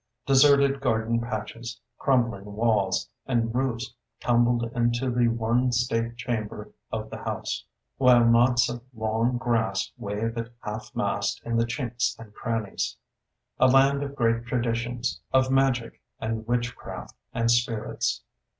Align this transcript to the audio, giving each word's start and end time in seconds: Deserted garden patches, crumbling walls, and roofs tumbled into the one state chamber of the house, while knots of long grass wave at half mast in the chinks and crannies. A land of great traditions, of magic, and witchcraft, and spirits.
Deserted 0.25 0.81
garden 0.81 1.19
patches, 1.21 1.79
crumbling 1.99 2.53
walls, 2.55 3.07
and 3.27 3.53
roofs 3.53 3.93
tumbled 4.19 4.63
into 4.73 5.11
the 5.11 5.27
one 5.27 5.71
state 5.71 6.17
chamber 6.17 6.71
of 6.91 7.11
the 7.11 7.17
house, 7.19 7.63
while 7.97 8.25
knots 8.25 8.67
of 8.67 8.81
long 8.95 9.37
grass 9.37 9.91
wave 9.97 10.35
at 10.39 10.49
half 10.63 10.89
mast 10.95 11.39
in 11.45 11.55
the 11.55 11.67
chinks 11.67 12.17
and 12.17 12.33
crannies. 12.33 12.97
A 13.59 13.67
land 13.67 14.01
of 14.01 14.15
great 14.15 14.47
traditions, 14.47 15.21
of 15.31 15.51
magic, 15.51 16.01
and 16.19 16.47
witchcraft, 16.47 17.13
and 17.31 17.51
spirits. 17.51 18.23